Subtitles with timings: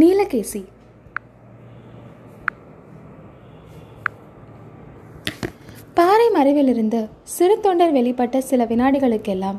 [0.00, 0.60] நீலகேசி.
[5.98, 7.00] பாறை மறைவிலிருந்து
[7.34, 9.58] சிறு தொண்டர் வெளிப்பட்ட சில வினாடிகளுக்கெல்லாம்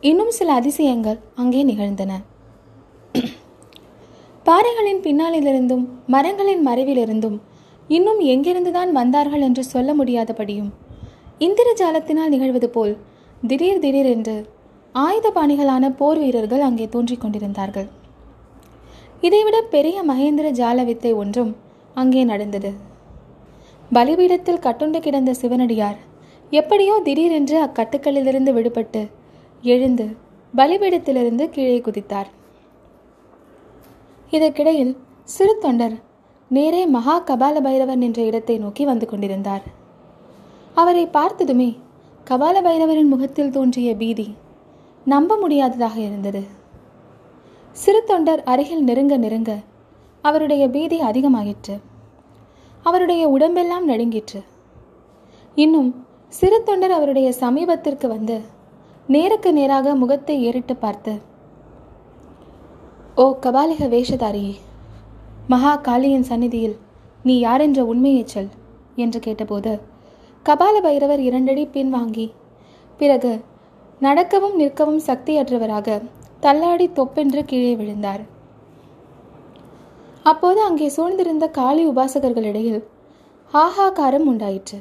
[0.00, 2.12] இன்னும் சில அதிசயங்கள் அங்கே நிகழ்ந்தன.
[4.46, 7.38] பாறைகளின் பின்னாலிலிருந்தும் மரங்களின் மறைவிலிருந்தும்
[7.88, 10.70] இன்னும் எங்கிருந்துதான் வந்தார்கள் என்று சொல்ல முடியாதபடியும்
[11.46, 12.94] இந்திரஜாலத்தினால் நிகழ்வது போல்
[13.46, 14.36] திடீர் திடீரென்று
[15.06, 17.88] ஆயுதபாணிகளான போர் வீரர்கள் அங்கே தோன்றிக் கொண்டிருந்தார்கள்.
[19.20, 21.56] இதைவிட பெரிய மகேந்திர ஜால வித்தை ஒன்றும்
[21.94, 22.70] அங்கே நடந்தது.
[23.92, 25.98] பலிபீடத்தில் கட்டுண்டு கிடந்த சிவனடியார்
[26.50, 29.02] எப்படியோ திடீரென்று அக்கட்டுக்களிலிருந்து விடுபட்டு
[29.62, 30.06] எழுந்து
[30.54, 32.30] பலிபீடத்திலிருந்து கீழே குதித்தார்.
[34.30, 35.96] இதற்கிடையில் சிறு தொண்டர்
[36.48, 39.64] நேரே மகா கபால பைரவர் என்ற இடத்தை நோக்கி வந்து கொண்டிருந்தார்.
[40.74, 41.76] அவரை பார்த்ததுமே
[42.30, 44.26] கபால பைரவரின் முகத்தில் தோன்றிய பீதி
[45.04, 46.42] நம்ப முடியாததாக இருந்தது.
[47.76, 49.58] சிறு தொண்டர் அருகில் நெருங்க நெருங்க
[50.22, 51.80] அவருடைய பீதி அதிகமாகிற்று
[52.82, 54.40] அவருடைய உடம்பெல்லாம் நடுங்கிற்று.
[55.56, 58.40] இன்னும் சிறு தொண்டர் அவருடைய சமீபத்திற்கு வந்து
[59.08, 61.20] நேருக்கு நேராக முகத்தை ஏறிட்டு பார்த்து
[63.16, 64.54] ஓ கபாலிக வேஷதாரியே
[65.48, 66.76] மகா காளியின் சந்நிதியில்
[67.22, 68.48] நீ யாரென்ற உண்மையை சொல்
[68.96, 69.80] என்று கேட்டபோது
[70.46, 72.32] கபால பைரவர் இரண்டடி பின்வாங்கி
[72.98, 73.44] பிறகு
[74.00, 76.02] நடக்கவும் நிற்கவும் சக்தியற்றவராக
[76.40, 78.22] தள்ளாடி தொப்பென்று கீழே விழுந்தார்.
[80.22, 82.80] அப்போது அங்கே சூழ்ந்திருந்த காளி உபாசகர்களிடையில்
[83.52, 84.78] ஆஹாகாரம் உண்டாயிற்று.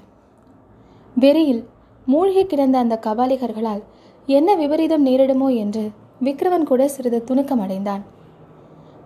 [1.16, 1.64] வெறியில்
[2.08, 3.82] மூழ்கி கிடந்த அந்த கபாலிகர்களால்
[4.28, 5.84] என்ன விபரீதம் நேரிடுமோ என்று
[6.26, 8.04] விக்ரமன் கூட சிறிது துணுக்கம் அடைந்தான்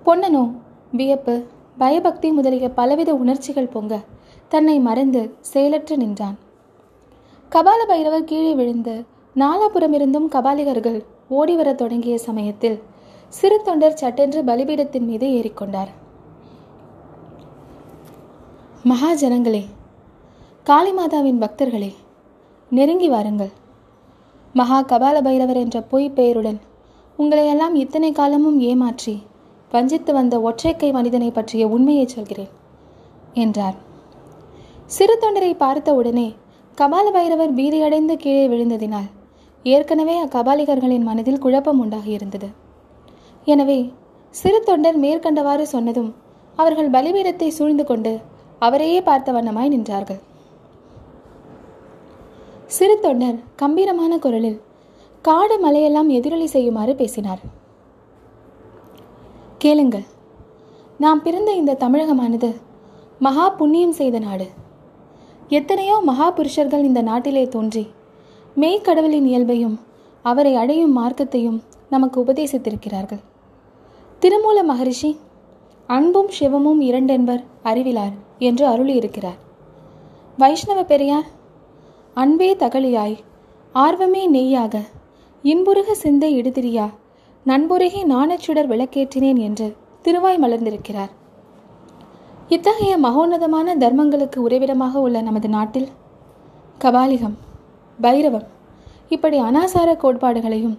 [0.05, 0.43] பொன்னனோ
[0.91, 1.35] வியப்பு
[1.77, 3.93] பயபக்தி முதலிய பலவித உணர்ச்சிகள் பொங்க
[4.51, 6.37] தன்னை மறந்து செயலற்று நின்றான்.
[7.51, 8.95] கபால பைரவர் கீழே விழுந்து
[9.35, 10.99] நாலாபுறமிருந்தும் கபாலிகர்கள்
[11.37, 12.77] ஓடிவரத் தொடங்கிய சமயத்தில்
[13.33, 15.91] சிறு தொண்டர் சட்டென்று பலிபீடத்தின் மீது ஏறிக்கொண்டார்.
[18.91, 19.63] மகாஜனங்களே
[20.65, 21.91] காளிமாதாவின் பக்தர்களே
[22.71, 23.51] நெருங்கி வாருங்கள்.
[24.55, 26.59] மகா கபால பைரவர் என்ற பொய் பெயருடன்
[27.19, 29.15] உங்களையெல்லாம் இத்தனை காலமும் ஏமாற்றி
[29.71, 32.51] வஞ்சித்து வந்த ஒற்றைக்கை மனிதனை பற்றிய உண்மையை சொல்கிறேன்
[33.43, 33.77] என்றார்.
[34.95, 36.27] சிறு தொண்டரை பார்த்த உடனே
[36.77, 39.09] கபால பைரவர் பீதியடைந்து கீழே விழுந்ததினால்
[39.63, 42.49] ஏற்கனவே அக்கபாலிகர்களின் மனதில் குழப்பம் உண்டாகியிருந்தது.
[43.47, 43.79] எனவே
[44.35, 46.11] சிறு தொண்டர் மேற்கண்டவாறு சொன்னதும்
[46.57, 48.13] அவர்கள் பலிபீடத்தை சூழ்ந்து கொண்டு
[48.65, 50.21] அவரையே பார்த்த வண்ணமாய் நின்றார்கள்.
[52.75, 54.59] சிறு தொண்டர் கம்பீரமான குரலில்
[55.25, 57.41] காடு மலையெல்லாம் எதிரொலி செய்யுமாறு பேசினார்.
[59.63, 60.07] கேளுங்கள்
[60.99, 62.49] நாம் பிறந்த இந்த தமிழகமானது
[63.25, 64.47] மகா புண்ணியம் செய்த நாடு.
[65.59, 67.83] எத்தனையோ மகா புருஷர்கள் இந்த நாட்டிலே தோன்றி
[68.61, 69.79] மெய்க்கடவுளின் இயல்பையும்
[70.21, 71.59] அவரை அடையும் மார்க்கத்தையும்
[71.89, 73.21] நமக்கு உபதேசித்திருக்கிறார்கள்.
[74.21, 75.17] திருமூல மகரிஷி
[75.89, 79.39] அன்பும் சிவமும் இரண்டென்பர் அறிவிலார் என்று அருளியிருக்கிறார்.
[80.37, 81.27] வைஷ்ணவ பெரியார்
[82.13, 83.15] அன்பே தகழியாய்
[83.75, 84.81] ஆர்வமே நெய்யாக
[85.43, 86.85] இன்புருக சிந்தை இடுதிரியா
[87.45, 91.11] நண்புருகி நாணச்சுடர் விளக்கேற்றினேன் என்று திருவாய் மலர்ந்திருக்கிறார்.
[92.49, 95.89] இத்தகைய மகோன்னதமான தர்மங்களுக்கு உறைவிடமாக உள்ள நமது நாட்டில்
[96.81, 97.35] கபாலிகம்
[98.05, 98.47] பைரவம்.
[99.15, 100.75] இப்படி அனாசார கோட்பாடுகளையும்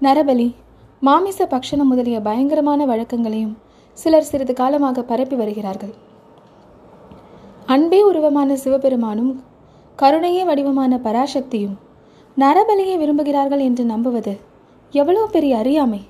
[0.00, 0.48] நரபலி
[1.02, 3.54] மாமிச பக்ஷணம் முதலிய பயங்கரமான வழக்கங்களையும்
[3.98, 5.94] சிலர் சிறிது காலமாக பரப்பி வருகிறார்கள்.
[7.66, 9.32] அன்பே உருவமான சிவபெருமானும்
[9.98, 11.76] கருணையே வடிவமான பராசக்தியும்
[12.36, 14.34] நரபலியை விரும்புகிறார்கள் என்று நம்புவது
[14.92, 16.00] எவ்வளவு பெரிய அறியாமை?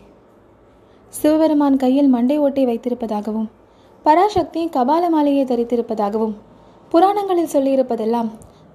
[1.13, 3.49] சிவபெருமான் கையில் மண்டை ஓட்டை வைத்திருப்பதாகவும்
[4.05, 6.35] பராசக்தி கபால மாலையை தரித்திருப்பதாகவும்
[6.93, 8.31] புராணங்களில் சொல்லியிருப்பதெல்லாம்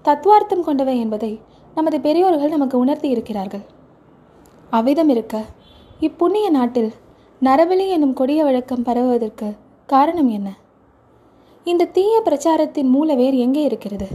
[0.05, 1.31] தத்துவார்த்தம் கொண்டவை என்பதை
[1.77, 3.63] நமது பெரியோர்கள் நமக்கு உணர்த்தி இருக்கிறார்கள்.
[4.77, 5.35] அவ்விதம் இருக்க
[5.99, 6.89] இப்புண்ணிய நாட்டில்
[7.41, 9.47] நரபலி எனும் கொடிய வழக்கம் பரவுவதற்கு
[9.85, 10.47] காரணம் என்ன?
[11.65, 14.07] இந்த தீய பிரச்சாரத்தின் மூலவேர் எங்கே இருக்கிறது?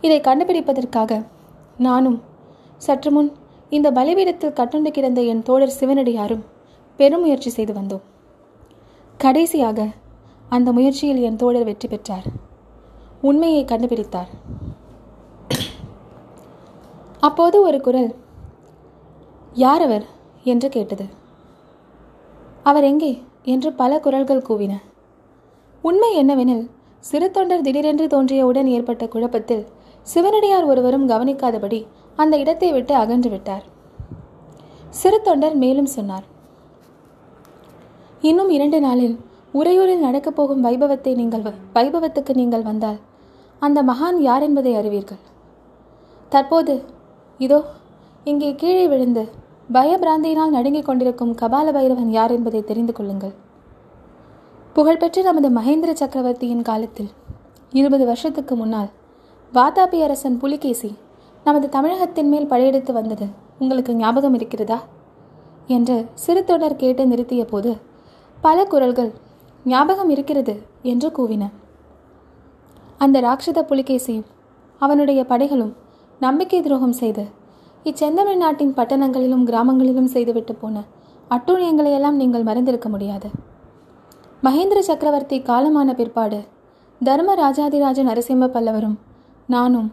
[0.00, 1.20] இதை கண்டுபிடிப்பதற்காக
[1.86, 2.18] நானும்
[2.86, 3.30] சற்று முன்
[3.68, 6.44] இந்த பலிபீடத்தில் கட்டுண்டு கிடந்த என் தோழர் சிவனடியாரும்
[6.96, 8.04] பெருமுயற்சி செய்து வந்தோம்.
[9.16, 9.88] கடைசியாக
[10.48, 12.28] அந்த முயற்சியில் என் தோழர் வெற்றி பெற்றார்.
[13.20, 14.32] உண்மையை கண்டுபிடித்தார்.
[17.20, 18.14] அப்போது ஒரு குரல்
[19.52, 20.04] யார் அவர்
[20.44, 21.06] என்று கேட்டது.
[22.62, 23.22] அவர் எங்கே?
[23.42, 24.74] என்று பல குரல்கள் கூவின.
[25.82, 26.70] உண்மை என்னவெனில்
[27.00, 29.66] சிறு தொண்டர் திடீரென்று தோன்றியவுடன் ஏற்பட்ட குழப்பத்தில்
[30.02, 31.86] சிவனடியார் ஒருவரும் கவனிக்காதபடி
[32.16, 33.62] அந்த இடத்தை விட்டு அகன்று விட்டார்.
[34.90, 36.24] சிறு தொண்டர் மேலும் சொன்னார்
[38.20, 39.18] இன்னும் இரண்டு நாளில்
[39.54, 41.42] உறையூரில் நடக்கப் போகும் வைபவத்தை நீங்கள்
[41.74, 42.98] வைபவத்துக்கு நீங்கள் வந்தால்
[43.58, 45.18] அந்த மகான் யார் என்பதை அறிவீர்கள்.
[46.28, 46.84] தற்போது
[47.38, 47.58] இதோ
[48.24, 49.22] இங்கே கீழே விழுந்து
[49.72, 53.34] பயபிராந்தியினால் நடுங்கிக் கொண்டிருக்கும் கபால பைரவன் யார் என்பதை தெரிந்து கொள்ளுங்கள்.
[54.72, 57.10] புகழ்பெற்ற நமது மகேந்திர சக்கரவர்த்தியின் காலத்தில்
[57.72, 58.90] இருபது வருஷத்துக்கு முன்னால்
[59.52, 60.90] வாதாபி அரசன் புலிகேசி
[61.44, 63.26] நமது தமிழகத்தின் மேல் படையெடுத்து வந்தது
[63.58, 64.78] உங்களுக்கு ஞாபகம் இருக்கிறதா?
[65.66, 67.70] என்று சிறு தொடர் கேட்டு நிறுத்திய போது
[68.40, 69.10] பல குரல்கள்
[69.64, 71.44] ஞாபகம் இருக்கிறது என்று கூவின.
[72.98, 74.28] அந்த ராட்சத புலிகேசியும்
[74.80, 75.74] அவனுடைய படைகளும்
[76.18, 77.24] நம்பிக்கை துரோகம் செய்து
[77.84, 80.76] இச்செந்தமிழ் நாட்டின் பட்டணங்களிலும் கிராமங்களிலும் செய்துவிட்டு போன
[81.30, 83.28] அட்டூழியங்களையெல்லாம் நீங்கள் மறந்திருக்க முடியாது.
[84.42, 86.40] மகேந்திர சக்கரவர்த்தி காலமான பிற்பாடு
[87.00, 88.96] தர்ம ராஜாதிராஜ நரசிம்ம பல்லவரும்
[89.46, 89.92] நானும்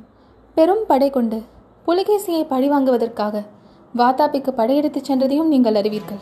[0.56, 1.42] பெரும் படை கொண்டு
[1.88, 3.44] புலிகேசியை பழிவாங்குவதற்காக
[3.96, 6.22] வாதாபிக்கு படையெடுத்துச் சென்றதையும் நீங்கள் அறிவீர்கள்.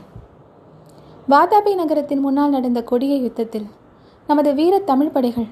[1.30, 3.68] வாதாபி நகரத்தின் முன்னால் நடந்த கொடிய யுத்தத்தில்
[4.28, 5.50] நமது வீர தமிழ் படைகள்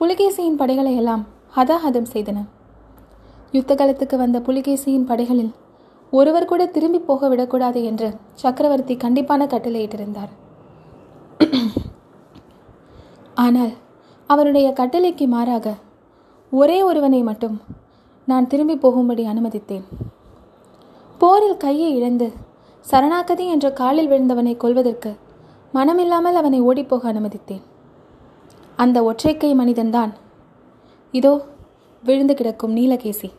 [0.00, 1.24] புலிகேசியின் படைகளை எல்லாம்
[1.56, 2.38] ஹதாஹதம் செய்தன.
[3.56, 5.52] யுத்த காலத்துக்கு வந்த புலிகேசியின் படைகளில்
[6.12, 8.08] ஒருவர் கூட திரும்பி போக விடக்கூடாது என்று
[8.42, 10.32] சக்கரவர்த்தி கண்டிப்பான கட்டளையிட்டிருந்தார்
[13.44, 13.72] ஆனால்
[14.30, 15.68] அவருடைய கட்டளைக்கு மாறாக
[16.52, 17.56] ஒரே ஒருவனை மட்டும்
[18.28, 19.86] நான் திரும்பி போகும்படி அனுமதித்தேன்.
[21.20, 22.28] போரில் கையை இழந்து
[22.86, 25.10] சரணாகதி என்ற காலில் விழுந்தவனை கொல்வதற்கு
[25.74, 27.64] மனமில்லாமல் அவனை ஓடிப்போக அனுமதித்தேன்.
[28.78, 30.12] அந்த ஒற்றைக்கை மனிதன்தான்
[31.14, 31.34] இதோ
[32.02, 33.30] விழுந்து கிடக்கும் நீலகேசி.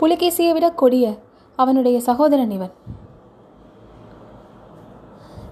[0.00, 1.06] புலிகேசியை விட கொடிய
[1.56, 2.72] அவனுடைய சகோதரன் இவன்.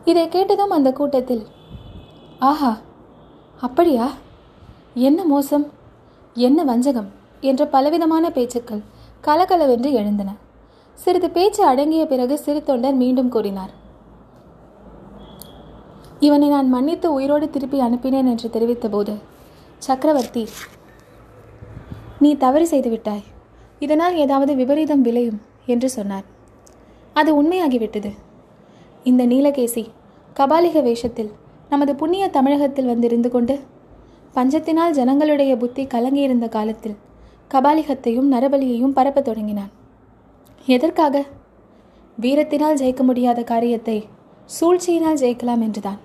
[0.04, 1.46] இதை கேட்டதும் அந்த கூட்டத்தில்
[2.38, 2.78] ஆஹா
[3.60, 4.10] அப்படியா?
[4.94, 5.66] என்ன மோசம்?
[6.34, 7.08] என்ன வஞ்சகம்?
[7.40, 8.82] என்ற பலவிதமான பேச்சுக்கள்
[9.20, 10.30] கலகலவென்று எழுந்தன.
[10.94, 13.72] சிறிது பேச்சு அடங்கிய பிறகு சிறு தொண்டர் மீண்டும் கூறினார்
[16.20, 19.14] இவனை நான் மன்னித்து உயிரோடு திருப்பி அனுப்பினேன் என்று தெரிவித்தபோது
[19.78, 20.44] சக்கரவர்த்தி
[22.18, 23.24] நீ தவறு செய்துவிட்டாய்
[23.78, 26.25] இதனால் ஏதாவது விபரீதம் விளையும் என்று சொன்னார்.
[27.12, 28.10] அது உண்மையாகிவிட்டது.
[29.04, 29.84] இந்த நீலகேசி
[30.36, 31.30] கபாலிக வேஷத்தில்
[31.69, 33.58] நமது புண்ணிய தமிழகத்தில் வந்திருந்து கொண்டு
[34.34, 36.96] பஞ்சத்தினால் ஜனங்களுடைய புத்தி கலங்கியிருந்த காலத்தில்
[37.54, 39.70] கபாலிகத்தையும் நரபலியையும் பரப்பத் தொடங்கினான்.
[40.66, 41.24] எதற்காக?
[42.20, 44.04] வீரத்தினால் ஜெயிக்க முடியாத காரியத்தை
[44.60, 45.98] சூழ்ச்சியினால் ஜெயிக்கலாம் என்றுதான்.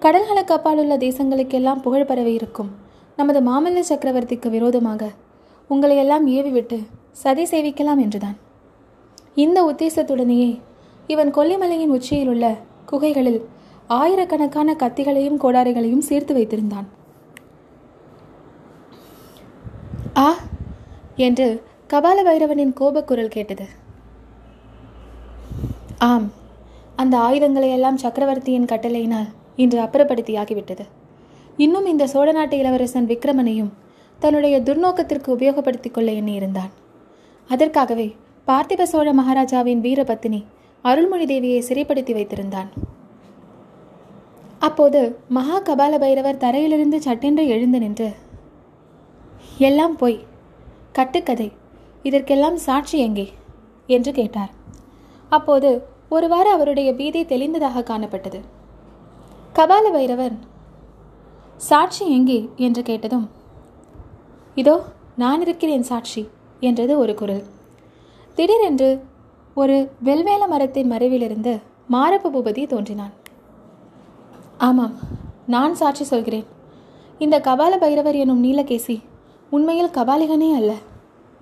[0.00, 2.70] கடல்களுக்கு அப்பாலுள்ள தேசங்களுக்கெல்லாம் புகழ் பரவி இருக்கும்
[3.16, 5.10] நமது மாமல்ல சக்கரவர்த்திக்கு விரோதமாக
[5.70, 8.36] உங்களை எல்லாம் ஏவிவிட்டு சதி சேவிக்கலாம் என்றுதான்.
[9.34, 10.60] இந்த உத்தேசத்துடனேயே
[11.06, 12.56] இவன் கொல்லிமலையின் உச்சியில் உள்ள
[12.86, 13.48] குகைகளில்
[13.86, 16.84] ஆயிரக்கணக்கான கத்திகளையும் கோடாரிகளையும் சேர்த்து வைத்திருந்தான்.
[20.16, 20.34] ஆ?
[21.16, 23.66] என்று கபால பைரவனின் கோபக்குரல் கேட்டது.
[25.98, 26.30] ஆம்
[26.96, 30.86] அந்த ஆயுதங்களை எல்லாம் சக்கரவர்த்தியின் கட்டளையினால் இன்று அப்புறப்படுத்தியாகிவிட்டது.
[31.56, 33.68] இன்னும் இந்த சோழ நாட்டு இளவரசன் விக்ரமனையும்
[34.20, 36.70] தன்னுடைய துர்நோக்கத்திற்கு உபயோகப்படுத்திக் கொள்ள எண்ணியிருந்தான்.
[37.48, 40.44] அதற்காகவே பார்த்திப சோழ மகாராஜாவின் வீரபத்தினி
[40.82, 42.68] அருள்மொழி தேவியை சிறைப்படுத்தி வைத்திருந்தான்.
[44.58, 48.12] அப்போது மகா கபால பைரவர் தரையிலிருந்து சட்டென்று எழுந்து நின்று
[49.58, 50.20] எல்லாம் போய்.
[50.92, 51.52] கட்டுக்கதை.
[52.02, 53.32] இதற்கெல்லாம் சாட்சி எங்கே?
[53.86, 54.50] என்று கேட்டார்.
[55.28, 58.40] அப்போது ஒருவாறு அவருடைய பீதி தெளிந்ததாக காணப்பட்டது.
[59.54, 60.32] கபால பைரவர்
[61.56, 62.48] சாட்சி எங்கே?
[62.56, 63.38] என்று கேட்டதும்
[64.54, 64.82] இதோ
[65.16, 66.28] நான் இருக்கிறேன் சாட்சி
[66.60, 67.42] என்றது ஒரு குரல்.
[68.34, 69.02] திடீரென்று
[69.54, 71.60] ஒரு வெல்வேல மரத்தின் மறைவிலிருந்து
[71.92, 73.12] மாரப்ப பூபதி தோன்றினான்.
[74.58, 74.94] ஆமாம்
[75.46, 76.46] நான் சாட்சி சொல்கிறேன்.
[77.18, 79.02] இந்த கபால பைரவர் எனும் நீலகேசி
[79.50, 80.72] உண்மையில் கபாலிகனே அல்ல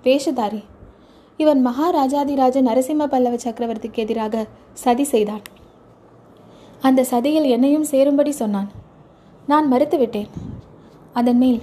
[0.03, 0.63] வேஷதாரி.
[1.37, 5.41] இவன் மகாராஜாதிராஜ நரசிம்ம பல்லவ சக்கரவர்த்திக்கு எதிராக சதி செய்தான்.
[6.81, 8.69] அந்த சதியில் என்னையும் சேரும்படி சொன்னான்.
[9.47, 10.29] நான் மறுத்துவிட்டேன்.
[11.13, 11.61] அதன் மேல்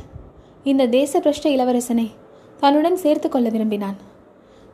[0.71, 2.07] இந்த தேச பிரஷ்ட இளவரசனை
[2.63, 3.99] தன்னுடன் சேர்த்து கொள்ள விரும்பினான்.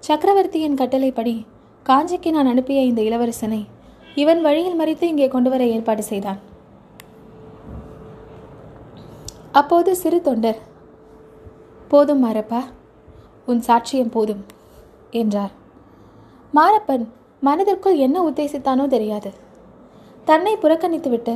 [0.02, 1.34] சக்கரவர்த்தியின் கட்டளைப்படி
[1.86, 3.60] காஞ்சிக்கு நான் அனுப்பிய இந்த இளவரசனை
[4.22, 6.40] இவன் வழியில் மறித்து இங்கே கொண்டு வர ஏற்பாடு செய்தான்.
[9.60, 10.60] அப்போது சிறு தொண்டர்
[11.92, 12.62] போதும் மாரப்பா
[13.50, 14.42] உன் சாட்சியம் போதும்
[15.22, 15.54] என்றார்.
[16.58, 17.06] மாரப்பன்
[17.46, 19.30] மனதிற்குள் என்ன உத்தேசித்தானோ தெரியாது.
[20.30, 21.34] தன்னை புறக்கணித்துவிட்டு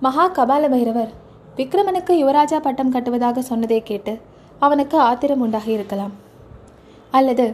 [0.00, 1.12] மகா கபால பைரவர்
[1.58, 4.12] விக்ரமனுக்கு யுவராஜா பட்டம் கட்டுவதாக சொன்னதை கேட்டு
[4.64, 6.14] அவனுக்கு ஆத்திரம் உண்டாகி இருக்கலாம்.
[7.18, 7.46] அல்லது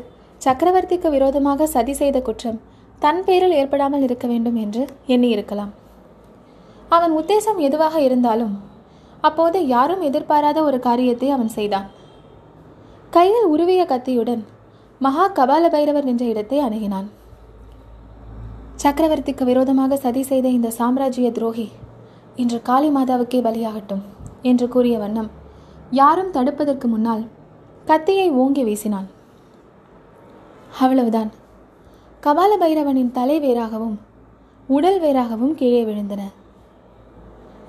[0.45, 2.59] சக்கரவர்த்திக்கு விரோதமாக சதி செய்த குற்றம்
[3.03, 4.83] தன் பேரில் ஏற்படாமல் இருக்க வேண்டும் என்று
[5.15, 5.73] எண்ணியிருக்கலாம்.
[6.97, 8.55] அவன் உத்தேசம் எதுவாக இருந்தாலும்
[9.29, 11.89] அப்போது யாரும் எதிர்பாராத ஒரு காரியத்தை அவன் செய்தான்.
[13.17, 14.43] கையில் உருவிய கத்தியுடன்
[15.01, 17.09] மகா கபால பைரவர் நின்ற இடத்தை அணுகினான்.
[18.83, 21.69] சக்கரவர்த்திக்கு விரோதமாக சதி செய்த இந்த சாம்ராஜ்ய துரோகி
[22.41, 24.03] இன்று காளி மாதாவுக்கே பலியாகட்டும்
[24.51, 25.31] என்று கூறிய வண்ணம்
[26.01, 27.25] யாரும் தடுப்பதற்கு முன்னால்
[27.89, 29.09] கத்தியை ஓங்கி வீசினான்
[30.83, 31.31] அவ்வளவுதான்.
[32.25, 33.97] கபால பைரவனின் தலை வேறாகவும்
[34.69, 36.23] உடல் வேறாகவும் கீழே விழுந்தன.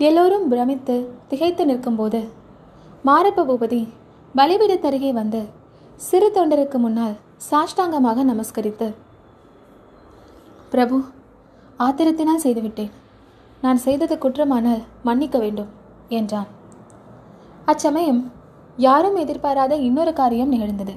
[0.07, 0.95] எல்லோரும் பிரமித்து
[1.31, 2.21] திகைத்து நிற்கும்போது
[3.07, 3.81] மாரப்ப பூபதி
[4.35, 5.41] பலிபீடத்தருகே வந்து
[6.07, 7.15] சிறு தொண்டருக்கு முன்னால்
[7.49, 8.87] சாஷ்டாங்கமாக நமஸ்கரித்து
[10.73, 10.97] பிரபு
[11.85, 12.91] ஆத்திரத்தினால் செய்துவிட்டேன்.
[13.61, 15.67] நான் செய்தது குற்றமானால் மன்னிக்க வேண்டும்
[16.09, 16.49] என்றான்.
[17.65, 18.21] அச்சமயம்
[18.77, 20.93] யாரும் எதிர்பாராத இன்னொரு காரியம் நிகழ்ந்தது.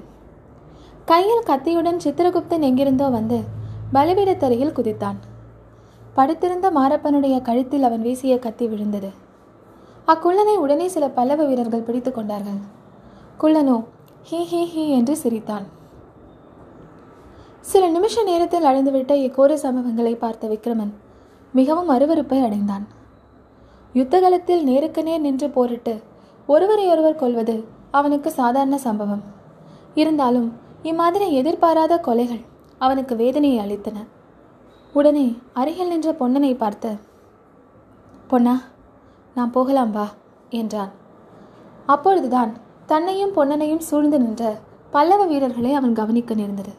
[1.04, 3.38] கையில் கத்தியுடன் சித்திரகுப்தன் எங்கிருந்தோ வந்து
[3.92, 5.18] பலிபீடத்தருகில் குதித்தான்.
[6.14, 9.10] படுத்திருந்த மாரப்பனுடைய கழுத்தில் அவன் வீசிய கத்தி விழுந்தது.
[10.06, 12.60] அக்குள்ளனை உடனே சில பல்லவ வீரர்கள் பிடித்து கொண்டார்கள்.
[13.40, 13.76] குள்ளனோ
[14.30, 15.66] ஹி ஹி ஹி என்று சிரித்தான்.
[17.60, 20.92] சில நிமிஷ நேரத்தில் அழிந்துவிட்ட இக்கோர சம்பவங்களை பார்த்த விக்ரமன்
[21.58, 22.84] மிகவும் அருவருப்பை அடைந்தான்.
[23.92, 25.94] யுத்தகலத்தில் நேருக்கு நேர் நின்று போரிட்டு
[26.48, 27.54] ஒருவரையொருவர் கொள்வது
[27.90, 29.22] அவனுக்கு சாதாரண சம்பவம்.
[30.00, 30.48] இருந்தாலும்
[30.82, 32.42] இம்மாதிரி எதிர்பாராத கொலைகள்
[32.78, 33.98] அவனுக்கு வேதனையை அளித்தன.
[34.92, 36.90] உடனே அருகில் நின்ற பொன்னனை பார்த்து
[38.28, 38.54] பொன்னா
[39.36, 40.06] நான் போகலாம் வா
[40.60, 40.92] என்றான்.
[41.86, 42.52] அப்பொழுதுதான்
[42.86, 44.44] தன்னையும் பொன்னனையும் சூழ்ந்து நின்ற
[44.90, 46.72] பல்லவ வீரர்களை அவன் கவனிக்க நேர்ந்தது.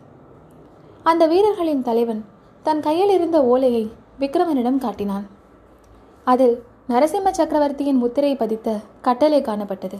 [1.03, 2.22] அந்த வீரர்களின் தலைவன்
[2.65, 3.86] தன் கையில் இருந்த ஓலையை
[4.20, 5.26] விக்ரமனிடம் காட்டினான்.
[6.24, 6.56] அதில்
[6.90, 9.98] நரசிம்ம சக்கரவர்த்தியின் முத்திரை பதித்த கட்டளை காணப்பட்டது.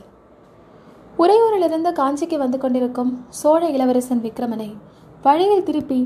[1.18, 4.70] உறையூரிலிருந்து காஞ்சிக்கு வந்து கொண்டிருக்கும் சோழ இளவரசன் விக்ரமனை
[5.22, 6.00] வழியில் திருப்பி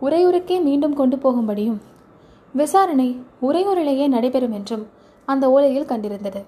[0.00, 1.80] உறையூருக்கே மீண்டும் கொண்டு போகும்படியும்
[2.54, 3.08] விசாரணை
[3.42, 4.84] உறையூரிலேயே நடைபெறும் என்றும்
[5.24, 6.40] அந்த ஓலையில் கண்டிருந்தது.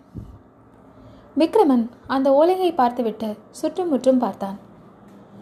[1.39, 4.59] விக்ரமன் அந்த ஓலையை பார்த்துவிட்டு சுற்றும் முற்றும் பார்த்தான்.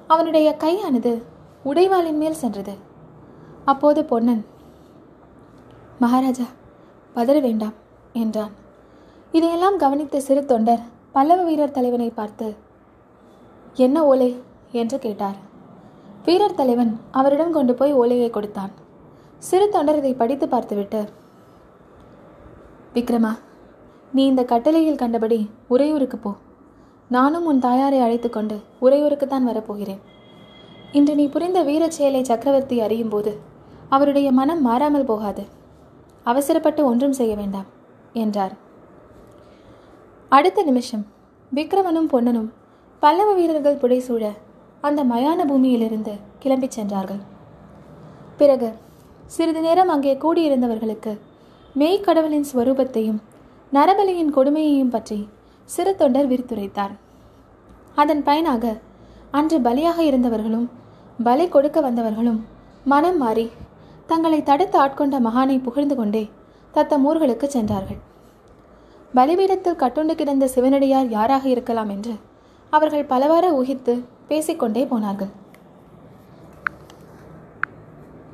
[0.06, 1.12] அவனுடைய கையானது
[1.64, 2.74] உடைவாளின் மேல் சென்றது.
[3.64, 4.42] அப்போது பொன்னன்
[6.02, 6.46] மகாராஜா
[7.14, 7.74] பதற வேண்டாம்
[8.20, 8.52] என்றான்.
[9.36, 10.82] இதையெல்லாம் கவனித்த சிறு தொண்டர்
[11.14, 12.46] பல்லவ வீரர் தலைவனை பார்த்து
[13.84, 14.30] என்ன ஓலை?
[14.80, 15.38] என்று கேட்டார்.
[16.26, 18.72] வீரர் தலைவன் அவரிடம் கொண்டு போய் ஓலையை கொடுத்தான்.
[19.48, 21.00] சிறு தொண்டர் இதை படித்து பார்த்துவிட்டு
[22.96, 23.32] விக்ரமா
[24.16, 25.40] நீ இந்த கட்டளையில் கண்டபடி
[25.74, 26.32] உறையூருக்கு போ.
[27.10, 30.02] நானும் உன் தாயாரை அழைத்து கொண்டு உறையூருக்குத்தான் வரப்போகிறேன்
[30.98, 33.32] இன்று நீ புரிந்த வீரச் செயலை சக்கரவர்த்தி அறியும் போது
[33.88, 35.42] அவருடைய மனம் மாறாமல் போகாது.
[36.30, 37.68] அவசரப்பட்டு ஒன்றும் செய்ய வேண்டாம்
[38.22, 38.54] என்றார்.
[40.28, 41.04] அடுத்த நிமிஷம்
[41.52, 42.50] விக்ரமனும் பொன்னனும்
[43.02, 44.24] பல்லவ வீரர்கள் புடைசூழ
[44.80, 47.22] அந்த மயான பூமியிலிருந்து கிளம்பிச் சென்றார்கள்.
[48.36, 48.68] பிறகு
[49.26, 51.12] சிறிது நேரம் அங்கே கூடியிருந்தவர்களுக்கு
[51.80, 53.20] மெய்க்கடவுளின் ஸ்வரூபத்தையும்
[53.72, 55.18] நரபலியின் கொடுமையையும் பற்றி
[55.68, 56.94] சிறு தொண்டர் விரித்துரைத்தார்.
[57.94, 58.74] அதன் பயனாக
[59.38, 60.66] அன்று பலியாக இருந்தவர்களும்
[61.22, 62.40] பலி கொடுக்க வந்தவர்களும்
[62.84, 63.46] மனம் மாறி
[64.06, 66.24] தங்களை தடுத்து ஆட்கொண்ட மகானை புகழ்ந்து கொண்டே
[66.74, 68.00] தத்தம் ஊர்களுக்கு சென்றார்கள்.
[69.14, 72.14] பலிபீடத்தில் கட்டுண்டு கிடந்த சிவனடியார் யாராக இருக்கலாம் என்று
[72.70, 73.94] அவர்கள் பலவாறு ஊகித்து
[74.28, 75.32] பேசிக்கொண்டே போனார்கள்.